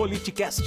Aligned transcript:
Politicast. 0.00 0.64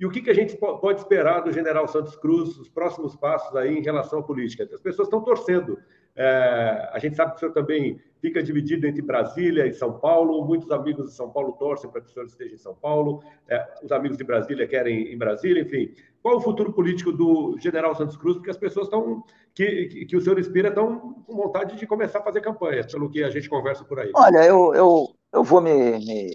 E 0.00 0.04
o 0.04 0.10
que, 0.10 0.20
que 0.20 0.28
a 0.28 0.34
gente 0.34 0.56
pode 0.56 0.98
esperar 0.98 1.38
do 1.38 1.52
general 1.52 1.86
Santos 1.86 2.16
Cruz, 2.16 2.58
os 2.58 2.68
próximos 2.68 3.14
passos 3.14 3.54
aí 3.54 3.78
em 3.78 3.80
relação 3.80 4.18
à 4.18 4.22
política? 4.24 4.64
As 4.64 4.80
pessoas 4.80 5.06
estão 5.06 5.20
torcendo. 5.20 5.78
É, 6.16 6.90
a 6.92 6.98
gente 6.98 7.14
sabe 7.14 7.30
que 7.30 7.36
o 7.36 7.38
senhor 7.38 7.52
também 7.52 8.00
fica 8.20 8.42
dividido 8.42 8.88
entre 8.88 9.00
Brasília 9.02 9.68
e 9.68 9.72
São 9.72 10.00
Paulo. 10.00 10.44
Muitos 10.44 10.72
amigos 10.72 11.10
de 11.10 11.12
São 11.14 11.30
Paulo 11.30 11.52
torcem 11.52 11.88
para 11.88 12.00
que 12.00 12.08
o 12.08 12.12
senhor 12.12 12.26
esteja 12.26 12.56
em 12.56 12.58
São 12.58 12.74
Paulo. 12.74 13.22
É, 13.48 13.68
os 13.84 13.92
amigos 13.92 14.18
de 14.18 14.24
Brasília 14.24 14.66
querem 14.66 15.12
em 15.12 15.16
Brasília, 15.16 15.62
enfim. 15.62 15.94
Qual 16.20 16.38
o 16.38 16.40
futuro 16.40 16.72
político 16.72 17.12
do 17.12 17.56
general 17.60 17.94
Santos 17.94 18.16
Cruz? 18.16 18.34
Porque 18.34 18.50
as 18.50 18.58
pessoas 18.58 18.86
estão, 18.86 19.22
que, 19.54 19.86
que, 19.86 20.06
que 20.06 20.16
o 20.16 20.20
senhor 20.20 20.40
inspira, 20.40 20.70
estão 20.70 21.22
com 21.24 21.36
vontade 21.36 21.76
de 21.76 21.86
começar 21.86 22.18
a 22.18 22.24
fazer 22.24 22.40
campanha, 22.40 22.84
pelo 22.84 23.08
que 23.08 23.22
a 23.22 23.30
gente 23.30 23.48
conversa 23.48 23.84
por 23.84 24.00
aí. 24.00 24.10
Olha, 24.12 24.44
eu, 24.44 24.74
eu, 24.74 25.06
eu 25.32 25.44
vou 25.44 25.60
me, 25.60 25.70
me 26.00 26.34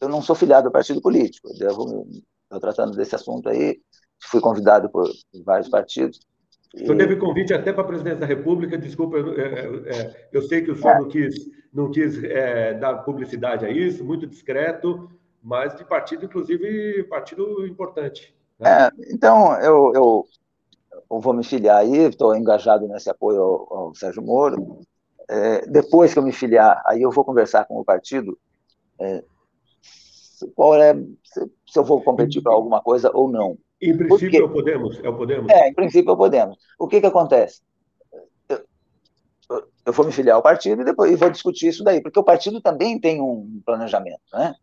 Eu 0.00 0.08
não 0.08 0.22
sou 0.22 0.34
filiado 0.34 0.68
ao 0.68 0.72
partido 0.72 1.00
político. 1.00 1.48
Eu 1.60 2.04
me 2.06 2.22
estou 2.44 2.60
tratando 2.60 2.96
desse 2.96 3.14
assunto 3.14 3.48
aí, 3.48 3.78
fui 4.18 4.40
convidado 4.40 4.88
por 4.90 5.08
vários 5.44 5.68
partidos. 5.68 6.20
O 6.74 6.78
senhor 6.78 6.96
teve 6.96 7.16
convite 7.16 7.52
até 7.52 7.72
para 7.72 7.82
a 7.82 7.86
presidência 7.86 8.20
da 8.20 8.26
República, 8.26 8.78
desculpa, 8.78 9.16
eu, 9.16 9.34
é, 9.40 9.88
é, 9.88 10.28
eu 10.32 10.42
sei 10.42 10.62
que 10.62 10.70
o 10.70 10.76
senhor 10.76 10.94
é. 10.94 10.98
não 11.00 11.08
quis, 11.08 11.34
não 11.72 11.90
quis 11.90 12.22
é, 12.22 12.74
dar 12.74 12.98
publicidade 12.98 13.66
a 13.66 13.70
isso, 13.70 14.04
muito 14.04 14.24
discreto, 14.26 15.10
mas 15.42 15.74
de 15.74 15.84
partido, 15.84 16.26
inclusive, 16.26 17.02
partido 17.04 17.66
importante. 17.66 18.32
Né? 18.58 18.86
É, 18.86 18.90
então, 19.12 19.52
eu, 19.60 19.92
eu, 19.94 20.24
eu, 21.10 21.20
vou 21.20 21.32
me 21.32 21.42
filiar 21.42 21.78
aí, 21.78 22.06
estou 22.06 22.36
engajado 22.36 22.86
nesse 22.86 23.10
apoio 23.10 23.42
ao, 23.42 23.74
ao 23.74 23.94
Sérgio 23.94 24.22
Moro. 24.22 24.80
É, 25.28 25.66
depois 25.66 26.12
que 26.12 26.18
eu 26.20 26.22
me 26.22 26.32
filiar, 26.32 26.80
aí 26.86 27.02
eu 27.02 27.10
vou 27.10 27.24
conversar 27.24 27.64
com 27.64 27.80
o 27.80 27.84
partido 27.84 28.38
qual 30.54 30.74
é 30.74 30.94
se, 31.24 31.78
eu 31.78 31.84
vou 31.84 32.02
competir 32.02 32.42
para 32.42 32.52
alguma 32.52 32.80
coisa 32.80 33.10
ou 33.12 33.30
não. 33.30 33.56
Em 33.80 33.96
princípio, 33.96 34.40
é 34.40 34.44
o 34.44 34.52
Podemos? 34.52 35.00
É 35.02 35.08
o 35.08 35.16
Podemos? 35.16 35.50
É, 35.50 35.68
em 35.68 35.74
princípio, 35.74 36.10
é 36.10 36.12
o 36.12 36.16
Podemos. 36.16 36.58
O 36.78 36.86
que, 36.86 37.00
que 37.00 37.06
acontece? 37.06 37.62
Eu, 38.48 39.64
eu 39.86 39.92
vou 39.92 40.06
me 40.06 40.12
filiar 40.12 40.36
ao 40.36 40.42
partido 40.42 40.82
e 40.82 40.84
depois 40.84 41.18
vou 41.18 41.30
discutir 41.30 41.68
isso 41.68 41.82
daí, 41.82 42.02
porque 42.02 42.18
o 42.18 42.24
partido 42.24 42.60
também 42.60 42.98
tem 43.00 43.20
um 43.20 43.60
planejamento, 43.64 44.20
né? 44.32 44.54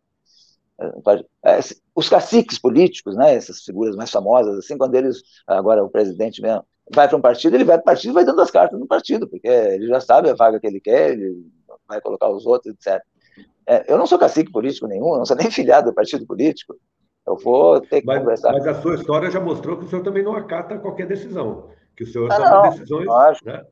É, 1.43 1.59
os 1.95 2.07
caciques 2.07 2.59
políticos, 2.59 3.15
né, 3.15 3.33
essas 3.33 3.63
figuras 3.63 3.95
mais 3.95 4.11
famosas, 4.11 4.59
assim, 4.59 4.77
quando 4.77 4.93
eles, 4.93 5.23
agora 5.47 5.83
o 5.83 5.89
presidente 5.89 6.39
mesmo, 6.39 6.63
vai 6.93 7.07
para 7.07 7.17
um 7.17 7.21
partido, 7.21 7.55
ele 7.55 7.63
vai 7.63 7.77
para 7.77 7.81
o 7.81 7.85
partido 7.85 8.11
e 8.11 8.13
vai 8.13 8.23
dando 8.23 8.41
as 8.41 8.51
cartas 8.51 8.79
no 8.79 8.85
partido, 8.85 9.27
porque 9.27 9.47
ele 9.47 9.87
já 9.87 9.99
sabe 9.99 10.29
a 10.29 10.35
vaga 10.35 10.59
que 10.59 10.67
ele 10.67 10.79
quer, 10.79 11.13
ele 11.13 11.43
vai 11.87 11.99
colocar 11.99 12.29
os 12.29 12.45
outros, 12.45 12.75
etc. 12.75 13.03
É, 13.67 13.91
eu 13.91 13.97
não 13.97 14.07
sou 14.07 14.17
cacique 14.17 14.51
político 14.51 14.87
nenhum, 14.87 15.17
não 15.17 15.25
sou 15.25 15.35
nem 15.35 15.51
filiado 15.51 15.89
do 15.89 15.95
partido 15.95 16.25
político. 16.25 16.75
Eu 17.27 17.35
vou 17.35 17.81
ter 17.81 17.99
que 17.99 18.07
mas, 18.07 18.19
conversar. 18.19 18.53
Mas 18.53 18.65
a 18.65 18.81
sua 18.81 18.95
história 18.95 19.29
já 19.29 19.41
mostrou 19.41 19.77
que 19.77 19.85
o 19.85 19.89
senhor 19.89 20.01
também 20.01 20.23
não 20.23 20.33
acata 20.33 20.79
qualquer 20.79 21.07
decisão. 21.07 21.69
Que 21.97 22.05
o 22.05 22.07
senhor 22.07 22.31
ah, 22.31 22.35
toma 22.37 22.49
não, 22.49 22.69
decisões. 22.69 23.05
Lógico. 23.05 23.45
Né? 23.47 23.65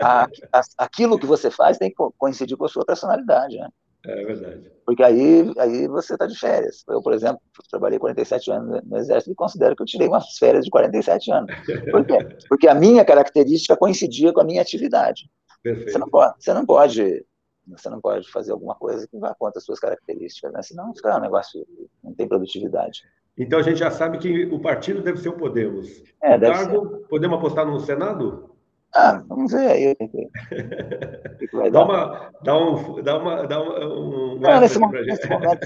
A, 0.00 0.28
a, 0.52 0.62
aquilo 0.78 1.18
que 1.18 1.26
você 1.26 1.50
faz 1.50 1.76
tem 1.76 1.90
que 1.90 1.96
coincidir 2.16 2.56
com 2.56 2.66
a 2.66 2.68
sua 2.68 2.84
personalidade. 2.84 3.56
Né? 3.56 3.68
É 4.06 4.24
verdade. 4.24 4.70
Porque 4.86 5.02
aí, 5.02 5.52
aí 5.58 5.88
você 5.88 6.12
está 6.12 6.26
de 6.26 6.38
férias. 6.38 6.84
Eu, 6.88 7.02
por 7.02 7.12
exemplo, 7.12 7.40
trabalhei 7.68 7.98
47 7.98 8.52
anos 8.52 8.80
no 8.84 8.96
Exército 8.96 9.32
e 9.32 9.34
considero 9.34 9.74
que 9.74 9.82
eu 9.82 9.86
tirei 9.86 10.06
umas 10.06 10.38
férias 10.38 10.64
de 10.64 10.70
47 10.70 11.32
anos. 11.32 11.54
Por 11.90 12.04
quê? 12.06 12.18
Porque 12.48 12.68
a 12.68 12.74
minha 12.74 13.04
característica 13.04 13.76
coincidia 13.76 14.32
com 14.32 14.40
a 14.40 14.44
minha 14.44 14.62
atividade. 14.62 15.28
Perfeito. 15.62 15.92
Você 15.92 15.98
não 15.98 16.08
pode, 16.08 16.34
você 16.38 16.54
não 16.54 16.64
pode 16.64 17.24
você 17.70 17.88
não 17.88 18.00
pode 18.00 18.30
fazer 18.30 18.52
alguma 18.52 18.74
coisa 18.74 19.06
que 19.06 19.18
vá 19.18 19.34
contra 19.34 19.58
as 19.58 19.64
suas 19.64 19.78
características, 19.78 20.52
né? 20.52 20.62
senão 20.62 20.94
fica 20.94 21.16
um 21.16 21.20
negócio 21.20 21.66
não 22.02 22.14
tem 22.14 22.28
produtividade. 22.28 23.02
Então 23.38 23.58
a 23.58 23.62
gente 23.62 23.78
já 23.78 23.90
sabe 23.90 24.18
que 24.18 24.44
o 24.46 24.60
partido 24.60 25.02
deve 25.02 25.18
ser 25.18 25.30
o 25.30 25.36
Podemos. 25.36 26.02
É, 26.22 26.36
o 26.36 26.40
cargo, 26.40 26.88
ser. 26.88 27.08
podemos 27.08 27.38
apostar 27.38 27.66
no 27.66 27.80
Senado? 27.80 28.50
Ah, 28.94 29.22
vamos 29.26 29.52
ver 29.52 29.70
aí. 29.70 29.96
dá, 31.70 31.84
uma, 31.84 32.30
dá 32.42 32.58
um. 32.58 33.02
Dá 33.02 33.18
uma, 33.18 33.46
dá 33.46 33.62
um, 33.62 34.34
um 34.34 34.40
não, 34.40 34.60
nesse, 34.60 34.78
momento, 34.78 35.06
nesse 35.06 35.28
momento, 35.30 35.60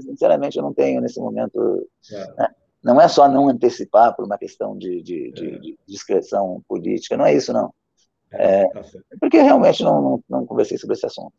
sinceramente, 0.00 0.56
eu 0.56 0.62
não 0.62 0.72
tenho 0.72 1.00
nesse 1.00 1.20
momento. 1.20 1.86
É. 2.10 2.34
Né? 2.38 2.48
Não 2.82 2.98
é 2.98 3.06
só 3.06 3.28
não 3.28 3.48
antecipar 3.48 4.16
por 4.16 4.24
uma 4.24 4.38
questão 4.38 4.76
de, 4.76 5.02
de, 5.02 5.30
de, 5.32 5.54
é. 5.54 5.58
de 5.58 5.78
discreção 5.86 6.62
política, 6.66 7.16
não 7.16 7.26
é 7.26 7.34
isso, 7.34 7.52
não. 7.52 7.72
É, 8.32 8.68
tá 8.68 8.82
porque 9.20 9.40
realmente 9.40 9.82
não, 9.82 10.00
não, 10.00 10.24
não, 10.28 10.46
conversei 10.46 10.78
sobre 10.78 10.94
esse 10.94 11.04
assunto. 11.04 11.34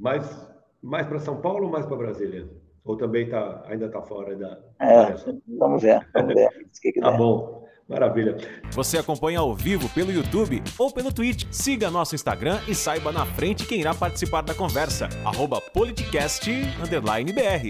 Mais, 0.00 0.48
mais 0.82 1.06
para 1.06 1.20
São 1.20 1.40
Paulo 1.40 1.66
ou 1.66 1.70
mais 1.70 1.84
para 1.84 1.96
Brasília? 1.96 2.48
Ou 2.82 2.96
também 2.96 3.28
tá, 3.28 3.62
ainda 3.66 3.86
está 3.86 4.00
fora 4.00 4.34
da. 4.34 4.58
É, 4.80 5.14
vamos 5.58 5.82
ver, 5.82 6.08
vamos 6.14 6.34
ver. 6.34 6.48
tá 7.00 7.10
bom. 7.12 7.60
Maravilha. 7.86 8.36
Você 8.70 8.98
acompanha 8.98 9.40
ao 9.40 9.52
vivo 9.52 9.88
pelo 9.88 10.12
YouTube 10.12 10.62
ou 10.78 10.92
pelo 10.92 11.12
Twitch. 11.12 11.44
Siga 11.50 11.90
nosso 11.90 12.14
Instagram 12.14 12.60
e 12.68 12.74
saiba 12.74 13.10
na 13.10 13.26
frente 13.26 13.66
quem 13.66 13.80
irá 13.80 13.92
participar 13.92 14.42
da 14.42 14.54
conversa. 14.54 15.08
Arroba 15.24 15.60
politicast_br. 15.60 17.66